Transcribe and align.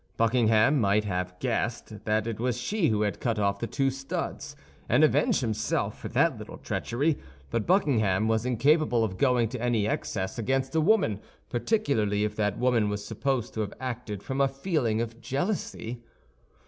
Buckingham 0.17 0.79
might 0.81 1.03
have 1.03 1.37
guessed 1.37 2.05
that 2.05 2.25
it 2.25 2.39
was 2.39 2.57
she 2.59 2.87
who 2.87 3.03
had 3.03 3.19
cut 3.19 3.37
off 3.37 3.59
the 3.59 3.67
two 3.67 3.91
studs, 3.91 4.55
and 4.89 5.03
avenge 5.03 5.41
himself 5.41 5.99
for 5.99 6.07
that 6.07 6.39
little 6.39 6.57
treachery; 6.57 7.19
but 7.51 7.67
Buckingham 7.67 8.27
was 8.27 8.43
incapable 8.43 9.03
of 9.03 9.19
going 9.19 9.47
to 9.49 9.61
any 9.61 9.87
excess 9.87 10.39
against 10.39 10.73
a 10.73 10.81
woman, 10.81 11.19
particularly 11.51 12.23
if 12.23 12.35
that 12.35 12.57
woman 12.57 12.89
was 12.89 13.05
supposed 13.05 13.53
to 13.53 13.61
have 13.61 13.75
acted 13.79 14.23
from 14.23 14.41
a 14.41 14.47
feeling 14.47 15.01
of 15.01 15.21
jealousy. 15.21 16.01